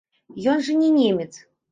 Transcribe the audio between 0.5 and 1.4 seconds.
Ён жа не немец!